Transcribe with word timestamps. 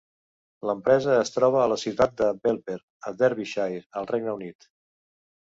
L'empresa 0.69 1.17
es 1.23 1.31
troba 1.35 1.59
a 1.63 1.67
la 1.73 1.77
ciutat 1.83 2.17
de 2.21 2.31
Belper, 2.47 2.79
a 3.11 3.13
Derbyshire, 3.21 3.85
al 4.03 4.11
Regne 4.15 4.37
Unit. 4.41 4.71